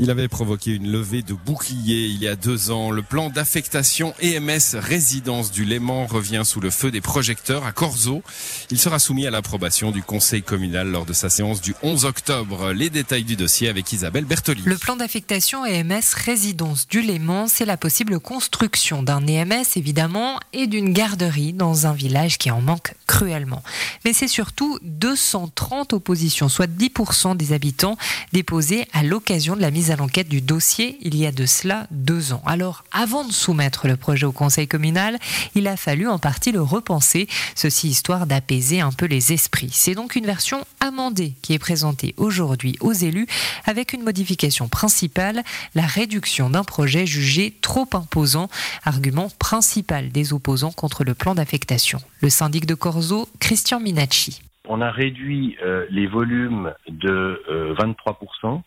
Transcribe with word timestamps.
Il 0.00 0.10
avait 0.12 0.28
provoqué 0.28 0.76
une 0.76 0.92
levée 0.92 1.22
de 1.22 1.34
boucliers 1.34 2.06
il 2.06 2.22
y 2.22 2.28
a 2.28 2.36
deux 2.36 2.70
ans. 2.70 2.92
Le 2.92 3.02
plan 3.02 3.30
d'affectation 3.30 4.14
EMS 4.22 4.78
résidence 4.78 5.50
du 5.50 5.64
Léman 5.64 6.06
revient 6.06 6.42
sous 6.44 6.60
le 6.60 6.70
feu 6.70 6.92
des 6.92 7.00
projecteurs 7.00 7.66
à 7.66 7.72
Corzo. 7.72 8.22
Il 8.70 8.78
sera 8.78 9.00
soumis 9.00 9.26
à 9.26 9.32
l'approbation 9.32 9.90
du 9.90 10.04
conseil 10.04 10.42
communal 10.42 10.88
lors 10.88 11.04
de 11.04 11.12
sa 11.12 11.28
séance 11.28 11.60
du 11.60 11.74
11 11.82 12.04
octobre. 12.04 12.72
Les 12.72 12.90
détails 12.90 13.24
du 13.24 13.34
dossier 13.34 13.68
avec 13.68 13.92
Isabelle 13.92 14.24
Bertoli. 14.24 14.62
Le 14.64 14.78
plan 14.78 14.94
d'affectation 14.94 15.66
EMS 15.66 16.14
résidence 16.14 16.86
du 16.86 17.02
Léman, 17.02 17.48
c'est 17.48 17.66
la 17.66 17.76
possible 17.76 18.20
construction 18.20 19.02
d'un 19.02 19.26
EMS 19.26 19.64
évidemment 19.74 20.38
et 20.52 20.68
d'une 20.68 20.92
garderie 20.92 21.54
dans 21.54 21.88
un 21.88 21.92
village 21.92 22.38
qui 22.38 22.52
en 22.52 22.60
manque 22.60 22.94
cruellement. 23.08 23.64
Mais 24.04 24.12
c'est 24.12 24.28
surtout 24.28 24.78
230 24.82 25.92
oppositions, 25.92 26.48
soit 26.48 26.70
10% 26.70 27.36
des 27.36 27.52
habitants 27.52 27.96
déposés 28.32 28.86
à 28.92 29.02
l'occasion 29.02 29.56
de 29.56 29.60
la 29.60 29.72
mise 29.72 29.87
à 29.90 29.96
l'enquête 29.96 30.28
du 30.28 30.40
dossier 30.40 30.98
il 31.00 31.16
y 31.16 31.26
a 31.26 31.32
de 31.32 31.46
cela 31.46 31.86
deux 31.90 32.32
ans. 32.32 32.42
Alors, 32.46 32.84
avant 32.92 33.24
de 33.24 33.32
soumettre 33.32 33.86
le 33.86 33.96
projet 33.96 34.26
au 34.26 34.32
conseil 34.32 34.68
communal, 34.68 35.18
il 35.54 35.66
a 35.66 35.76
fallu 35.76 36.08
en 36.08 36.18
partie 36.18 36.52
le 36.52 36.62
repenser, 36.62 37.28
ceci 37.54 37.88
histoire 37.88 38.26
d'apaiser 38.26 38.80
un 38.80 38.92
peu 38.92 39.06
les 39.06 39.32
esprits. 39.32 39.70
C'est 39.72 39.94
donc 39.94 40.16
une 40.16 40.26
version 40.26 40.64
amendée 40.80 41.34
qui 41.42 41.54
est 41.54 41.58
présentée 41.58 42.14
aujourd'hui 42.16 42.76
aux 42.80 42.92
élus 42.92 43.26
avec 43.64 43.92
une 43.92 44.02
modification 44.02 44.68
principale, 44.68 45.42
la 45.74 45.86
réduction 45.86 46.50
d'un 46.50 46.64
projet 46.64 47.06
jugé 47.06 47.54
trop 47.60 47.88
imposant, 47.92 48.48
argument 48.84 49.30
principal 49.38 50.10
des 50.10 50.32
opposants 50.32 50.72
contre 50.72 51.04
le 51.04 51.14
plan 51.14 51.34
d'affectation. 51.34 52.00
Le 52.20 52.30
syndic 52.30 52.66
de 52.66 52.74
Corzo, 52.74 53.28
Christian 53.40 53.80
Minacci. 53.80 54.42
On 54.66 54.80
a 54.82 54.90
réduit 54.90 55.56
euh, 55.62 55.86
les 55.90 56.06
volumes 56.06 56.74
de 56.88 57.42
23%. 57.78 58.62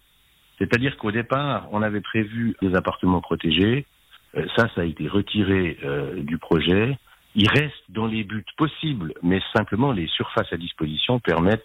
C'est-à-dire 0.62 0.96
qu'au 0.98 1.12
départ, 1.12 1.68
on 1.72 1.82
avait 1.82 2.02
prévu 2.02 2.56
des 2.62 2.76
appartements 2.76 3.20
protégés. 3.20 3.88
Euh, 4.38 4.46
ça, 4.56 4.70
ça 4.76 4.82
a 4.82 4.84
été 4.84 5.08
retiré 5.08 5.78
euh, 5.84 6.22
du 6.22 6.38
projet. 6.38 7.00
Il 7.34 7.50
reste 7.50 7.84
dans 7.90 8.06
les 8.06 8.24
buts 8.24 8.46
possibles, 8.58 9.16
mais 9.24 9.42
simplement 9.56 9.92
les 9.92 10.06
surfaces 10.06 10.54
à 10.54 10.58
disposition 10.58 11.20
permettent 11.20 11.64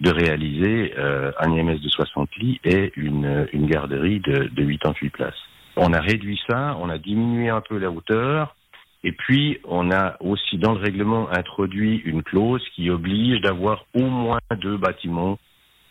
de 0.00 0.10
réaliser 0.10 0.94
euh, 0.96 1.32
un 1.38 1.52
IMS 1.52 1.78
de 1.78 1.88
60 1.90 2.34
lits 2.36 2.60
et 2.64 2.92
une, 2.96 3.46
une 3.52 3.66
garderie 3.66 4.20
de, 4.20 4.48
de 4.48 4.72
88 4.72 5.10
places. 5.10 5.34
On 5.76 5.92
a 5.92 6.00
réduit 6.00 6.40
ça, 6.48 6.78
on 6.80 6.88
a 6.88 6.96
diminué 6.96 7.50
un 7.50 7.60
peu 7.60 7.76
la 7.76 7.90
hauteur, 7.90 8.56
et 9.04 9.12
puis 9.12 9.58
on 9.64 9.90
a 9.90 10.16
aussi 10.20 10.56
dans 10.56 10.72
le 10.72 10.80
règlement 10.80 11.30
introduit 11.30 11.96
une 12.06 12.22
clause 12.22 12.66
qui 12.74 12.88
oblige 12.88 13.42
d'avoir 13.42 13.84
au 13.92 14.06
moins 14.06 14.38
deux 14.62 14.78
bâtiments 14.78 15.38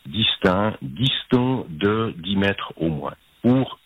distincts, 0.09 0.75
distants 0.81 1.65
de 1.69 2.13
10 2.17 2.35
mètres 2.35 2.73
au 2.77 2.89
moins, 2.89 3.13
pour 3.41 3.79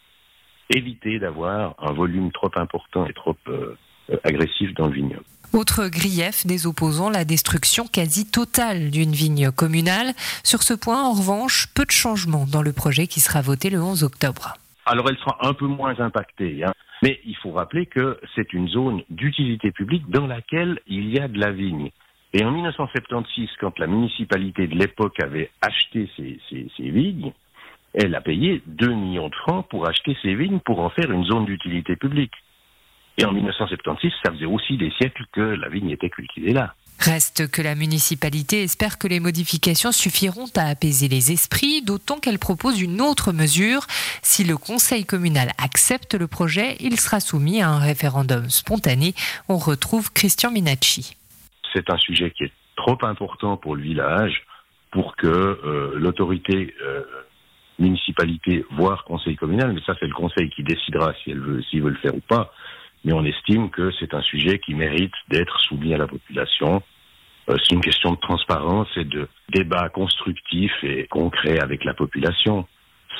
éviter 0.69 1.19
d'avoir 1.19 1.75
un 1.80 1.93
volume 1.93 2.31
trop 2.31 2.52
important 2.55 3.05
et 3.05 3.13
trop 3.13 3.35
euh, 3.47 3.75
agressif 4.23 4.73
dans 4.73 4.88
le 4.88 4.93
vignoble. 4.93 5.25
Autre 5.53 5.88
grief 5.88 6.47
des 6.47 6.65
opposants, 6.65 7.11
la 7.11 7.25
destruction 7.25 7.85
quasi 7.85 8.30
totale 8.30 8.89
d'une 8.89 9.11
vigne 9.11 9.52
communale. 9.52 10.13
Sur 10.43 10.63
ce 10.63 10.73
point, 10.73 11.03
en 11.03 11.13
revanche, 11.13 11.67
peu 11.75 11.85
de 11.85 11.91
changements 11.91 12.47
dans 12.52 12.63
le 12.63 12.73
projet 12.73 13.05
qui 13.05 13.19
sera 13.19 13.41
voté 13.41 13.69
le 13.69 13.80
11 13.80 14.03
octobre. 14.03 14.55
Alors 14.85 15.08
elle 15.09 15.17
sera 15.17 15.37
un 15.47 15.53
peu 15.53 15.67
moins 15.67 15.97
impactée, 15.99 16.63
hein. 16.63 16.73
mais 17.03 17.19
il 17.25 17.37
faut 17.37 17.52
rappeler 17.52 17.85
que 17.85 18.19
c'est 18.35 18.52
une 18.52 18.67
zone 18.67 19.03
d'utilité 19.09 19.71
publique 19.71 20.09
dans 20.09 20.27
laquelle 20.27 20.80
il 20.87 21.09
y 21.13 21.19
a 21.19 21.27
de 21.27 21.39
la 21.39 21.52
vigne. 21.52 21.91
Et 22.34 22.44
en 22.44 22.52
1976, 22.52 23.50
quand 23.59 23.78
la 23.78 23.86
municipalité 23.86 24.67
de 24.67 24.76
l'époque 24.76 25.20
avait 25.22 25.52
acheté 25.62 26.09
ces, 26.17 26.39
ces, 26.50 26.67
ces, 26.76 26.89
vignes, 26.89 27.31
elle 27.94 28.16
a 28.16 28.22
payé 28.22 28.64
2 28.66 28.88
millions 28.88 29.30
de 29.30 29.36
francs 29.36 29.67
pour 29.70 29.88
acheter 29.88 30.17
ces 30.23 30.34
vignes 30.34 30.59
pour 30.59 30.80
en 30.80 30.89
faire 30.89 31.11
une 31.11 31.26
zone 31.26 31.45
d'utilité 31.45 31.95
publique. 31.95 32.34
Et 33.20 33.26
en 33.26 33.31
1976, 33.31 34.11
ça 34.26 34.31
faisait 34.31 34.45
aussi 34.45 34.77
des 34.77 34.92
siècles 34.98 35.26
que 35.32 35.42
la 35.42 35.70
vigne 35.70 35.92
était 35.92 36.10
cultivée 36.10 36.54
là. 36.54 36.73
Reste 36.99 37.52
que 37.52 37.61
la 37.61 37.76
municipalité 37.76 38.64
espère 38.64 38.98
que 38.98 39.08
les 39.08 39.20
modifications 39.20 39.92
suffiront 39.92 40.48
à 40.55 40.67
apaiser 40.67 41.08
les 41.10 41.32
esprits, 41.32 41.82
d'autant 41.82 42.17
qu'elle 42.17 42.39
propose 42.39 42.82
une 42.82 43.02
autre 43.02 43.33
mesure. 43.33 43.86
Si 44.22 44.43
le 44.43 44.58
conseil 44.58 45.04
communal 45.04 45.52
accepte 45.61 46.16
le 46.16 46.27
projet, 46.27 46.77
il 46.80 46.99
sera 46.99 47.20
soumis 47.20 47.61
à 47.61 47.70
un 47.70 47.80
référendum 47.80 48.49
spontané. 48.49 49.14
On 49.49 49.58
retrouve 49.58 50.11
Christian 50.14 50.52
Minacci 50.52 51.17
c'est 51.73 51.89
un 51.89 51.98
sujet 51.98 52.32
qui 52.32 52.44
est 52.44 52.52
trop 52.76 52.98
important 53.04 53.58
pour 53.58 53.76
le 53.76 53.82
village 53.82 54.44
pour 54.92 55.16
que 55.16 55.28
euh, 55.28 55.94
l'autorité 55.95 56.73
euh, 56.84 57.02
municipalité, 57.80 58.64
voire 58.72 59.04
conseil 59.06 59.36
communal, 59.36 59.73
mais 59.73 59.82
ça 59.86 59.95
c'est 60.00 60.08
le 60.08 60.14
conseil 60.14 60.50
qui 60.52 60.64
décidera 60.64 61.14
si 61.23 61.34
veut, 61.34 61.61
s'il 61.64 61.82
veut 61.82 61.89
le 61.89 61.98
faire 61.98 62.16
ou 62.16 62.22
pas, 62.22 62.52
mais 63.04 63.14
on 63.14 63.26
estime 63.26 63.70
que 63.70 63.92
c'est 64.00 64.14
un 64.14 64.22
sujet 64.22 64.60
qui 64.60 64.76
mérite 64.76 65.14
d'être 65.30 65.60
soumis 65.61 65.94
à 65.94 65.98
la 65.98 66.08
population. 66.08 66.82
Euh, 67.50 67.58
c'est 67.58 67.76
une 67.76 67.82
question 67.82 68.11
de 68.11 68.20
transparence 68.20 68.88
et 68.95 69.04
de 69.04 69.28
débat 69.50 69.90
constructif 69.90 70.72
et 70.84 71.08
concret 71.08 71.60
avec 71.60 71.84
la 71.84 71.94
population, 71.94 72.67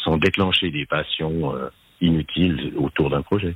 sans 0.04 0.18
déclencher 0.18 0.70
des 0.70 0.86
passions 0.86 1.54
inutiles 2.02 2.74
autour 2.78 3.10
d'un 3.10 3.22
projet. 3.22 3.56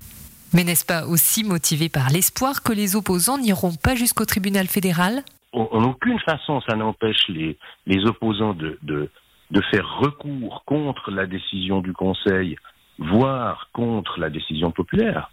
Mais 0.53 0.63
n'est-ce 0.63 0.85
pas 0.85 1.05
aussi 1.05 1.43
motivé 1.43 1.89
par 1.89 2.09
l'espoir 2.09 2.63
que 2.63 2.71
les 2.71 2.95
opposants 2.95 3.37
n'iront 3.37 3.75
pas 3.75 3.95
jusqu'au 3.95 4.25
tribunal 4.25 4.67
fédéral? 4.67 5.23
En 5.53 5.83
aucune 5.83 6.19
façon, 6.19 6.61
ça 6.61 6.75
n'empêche 6.75 7.27
les, 7.29 7.57
opposants 8.05 8.53
de, 8.53 8.77
de, 8.83 9.09
de 9.51 9.61
faire 9.71 9.87
recours 9.99 10.63
contre 10.65 11.11
la 11.11 11.25
décision 11.25 11.81
du 11.81 11.93
Conseil, 11.93 12.57
voire 12.99 13.69
contre 13.73 14.19
la 14.19 14.29
décision 14.29 14.71
populaire. 14.71 15.31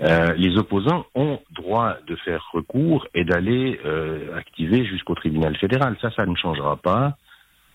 Euh, 0.00 0.32
les 0.36 0.56
opposants 0.58 1.06
ont 1.14 1.38
droit 1.50 1.96
de 2.06 2.16
faire 2.16 2.44
recours 2.52 3.06
et 3.14 3.24
d'aller 3.24 3.78
euh, 3.84 4.36
activer 4.36 4.84
jusqu'au 4.84 5.14
tribunal 5.14 5.56
fédéral. 5.56 5.96
Ça, 6.00 6.10
ça 6.16 6.26
ne 6.26 6.34
changera 6.34 6.76
pas, 6.76 7.16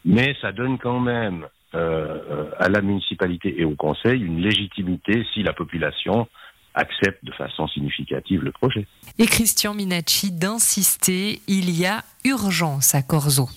mais 0.04 0.36
ça 0.42 0.52
donne 0.52 0.78
quand 0.78 1.00
même 1.00 1.48
euh, 1.76 2.50
à 2.60 2.70
la 2.70 2.82
municipalité 2.82 3.62
et 3.62 3.66
au 3.66 3.76
conseil 3.76 4.22
une 4.22 4.42
légitimité 4.42 5.26
si 5.34 5.44
la 5.44 5.54
population 5.54 6.28
accepte 6.78 7.26
de 7.26 7.32
façon 7.34 7.68
significative 7.68 8.44
le 8.44 8.52
projet. 8.52 8.86
Et 9.18 9.26
Christian 9.26 9.74
Minacci 9.74 10.32
d'insister, 10.32 11.42
il 11.48 11.70
y 11.70 11.86
a 11.86 12.04
urgence 12.24 12.94
à 12.96 13.02
Corzo. 13.02 13.50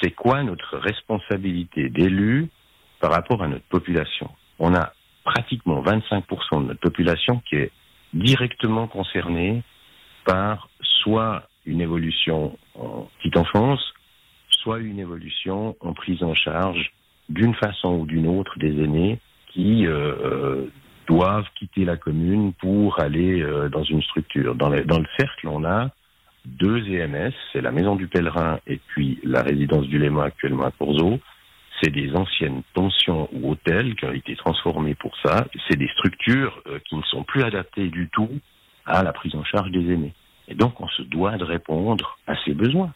C'est 0.00 0.12
quoi 0.12 0.42
notre 0.44 0.78
responsabilité 0.78 1.88
d'élu 1.90 2.48
par 3.00 3.10
rapport 3.10 3.42
à 3.42 3.48
notre 3.48 3.64
population? 3.64 4.30
On 4.60 4.74
a 4.74 4.92
pratiquement 5.24 5.82
25% 5.82 6.62
de 6.62 6.68
notre 6.68 6.80
population 6.80 7.42
qui 7.48 7.56
est 7.56 7.72
directement 8.14 8.86
concernée 8.86 9.62
par 10.24 10.70
soit 11.02 11.48
une 11.66 11.80
évolution 11.80 12.56
en 12.74 13.08
petite 13.18 13.36
enfance, 13.36 13.80
soit 14.50 14.78
une 14.78 15.00
évolution 15.00 15.76
en 15.80 15.92
prise 15.92 16.22
en 16.22 16.34
charge 16.34 16.92
d'une 17.28 17.54
façon 17.54 17.98
ou 17.98 18.06
d'une 18.06 18.26
autre 18.26 18.58
des 18.58 18.82
aînés 18.82 19.18
qui 19.52 19.86
euh, 19.86 20.14
euh 20.22 20.70
doivent 21.08 21.48
quitter 21.54 21.84
la 21.84 21.96
commune 21.96 22.52
pour 22.52 23.00
aller 23.00 23.40
euh, 23.40 23.68
dans 23.68 23.82
une 23.82 24.02
structure. 24.02 24.54
Dans, 24.54 24.68
le 24.68 24.84
cercle, 25.18 25.48
on 25.48 25.64
a 25.64 25.88
deux 26.44 26.86
EMS, 26.86 27.32
c'est 27.52 27.60
la 27.60 27.72
maison 27.72 27.96
du 27.96 28.06
pèlerin 28.06 28.60
et 28.66 28.78
puis 28.88 29.18
la 29.24 29.42
résidence 29.42 29.86
du 29.86 29.98
Léman 29.98 30.22
actuellement 30.22 30.64
à 30.64 30.70
Corzo. 30.70 31.18
C'est 31.80 31.90
des 31.90 32.14
anciennes 32.14 32.62
pensions 32.74 33.28
ou 33.32 33.52
hôtels 33.52 33.94
qui 33.94 34.04
ont 34.04 34.12
été 34.12 34.34
transformés 34.36 34.94
pour 34.94 35.16
ça. 35.24 35.46
C'est 35.68 35.78
des 35.78 35.88
structures 35.88 36.60
euh, 36.66 36.78
qui 36.88 36.96
ne 36.96 37.02
sont 37.02 37.22
plus 37.22 37.42
adaptées 37.42 37.88
du 37.88 38.08
tout 38.08 38.30
à 38.84 39.02
la 39.02 39.12
prise 39.12 39.34
en 39.34 39.44
charge 39.44 39.70
des 39.70 39.92
aînés. 39.92 40.14
Et 40.48 40.54
donc, 40.54 40.80
on 40.80 40.88
se 40.88 41.02
doit 41.02 41.36
de 41.36 41.44
répondre 41.44 42.18
à 42.26 42.34
ces 42.44 42.54
besoins. 42.54 42.92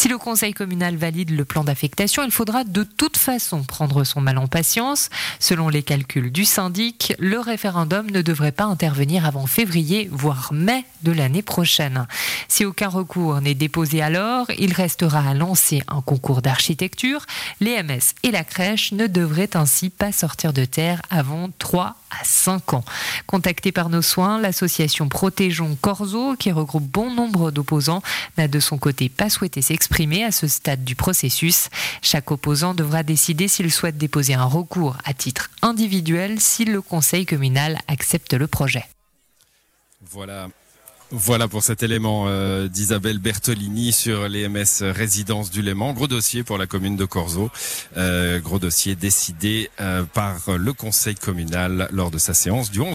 Si 0.00 0.08
le 0.08 0.16
conseil 0.16 0.54
communal 0.54 0.96
valide 0.96 1.28
le 1.28 1.44
plan 1.44 1.62
d'affectation, 1.62 2.22
il 2.24 2.30
faudra 2.30 2.64
de 2.64 2.84
toute 2.84 3.18
façon 3.18 3.64
prendre 3.64 4.02
son 4.02 4.22
mal 4.22 4.38
en 4.38 4.46
patience. 4.46 5.10
Selon 5.38 5.68
les 5.68 5.82
calculs 5.82 6.32
du 6.32 6.46
syndic, 6.46 7.12
le 7.18 7.38
référendum 7.38 8.10
ne 8.10 8.22
devrait 8.22 8.50
pas 8.50 8.64
intervenir 8.64 9.26
avant 9.26 9.44
février, 9.44 10.08
voire 10.10 10.54
mai 10.54 10.86
de 11.02 11.12
l'année 11.12 11.42
prochaine. 11.42 12.06
Si 12.48 12.64
aucun 12.64 12.88
recours 12.88 13.42
n'est 13.42 13.52
déposé 13.52 14.00
alors, 14.00 14.46
il 14.58 14.72
restera 14.72 15.20
à 15.20 15.34
lancer 15.34 15.82
un 15.86 16.00
concours 16.00 16.40
d'architecture. 16.40 17.26
Les 17.60 17.82
MS 17.82 18.14
et 18.22 18.30
la 18.30 18.42
crèche 18.42 18.92
ne 18.92 19.06
devraient 19.06 19.54
ainsi 19.54 19.90
pas 19.90 20.12
sortir 20.12 20.54
de 20.54 20.64
terre 20.64 21.02
avant 21.10 21.50
3 21.58 21.96
à 22.10 22.24
5 22.24 22.72
ans. 22.72 22.84
Contacté 23.26 23.70
par 23.70 23.90
nos 23.90 24.02
soins, 24.02 24.40
l'association 24.40 25.10
Protégeons 25.10 25.76
Corzo, 25.78 26.36
qui 26.36 26.52
regroupe 26.52 26.90
bon 26.90 27.14
nombre 27.14 27.50
d'opposants, 27.50 28.02
n'a 28.38 28.48
de 28.48 28.60
son 28.60 28.78
côté 28.78 29.10
pas 29.10 29.28
souhaité 29.28 29.60
s'exprimer 29.60 29.89
à 30.24 30.32
ce 30.32 30.48
stade 30.48 30.82
du 30.82 30.94
processus. 30.94 31.68
Chaque 32.00 32.30
opposant 32.30 32.74
devra 32.74 33.02
décider 33.02 33.48
s'il 33.48 33.70
souhaite 33.70 33.98
déposer 33.98 34.34
un 34.34 34.44
recours 34.44 34.96
à 35.04 35.12
titre 35.12 35.50
individuel 35.62 36.40
si 36.40 36.64
le 36.64 36.80
conseil 36.80 37.26
communal 37.26 37.78
accepte 37.86 38.32
le 38.32 38.46
projet. 38.46 38.84
Voilà. 40.10 40.48
Voilà 41.12 41.48
pour 41.48 41.64
cet 41.64 41.82
élément 41.82 42.26
euh, 42.28 42.68
d'Isabelle 42.68 43.18
Bertolini 43.18 43.90
sur 43.90 44.28
l'EMS 44.28 44.82
Résidence 44.82 45.50
du 45.50 45.60
Léman. 45.60 45.92
Gros 45.92 46.06
dossier 46.06 46.44
pour 46.44 46.56
la 46.56 46.68
commune 46.68 46.96
de 46.96 47.04
Corzo. 47.04 47.50
Euh, 47.96 48.38
gros 48.38 48.60
dossier 48.60 48.94
décidé 48.94 49.70
euh, 49.80 50.04
par 50.04 50.38
le 50.56 50.72
conseil 50.72 51.16
communal 51.16 51.88
lors 51.90 52.12
de 52.12 52.18
sa 52.18 52.32
séance 52.32 52.70
du 52.70 52.80
11 52.80 52.88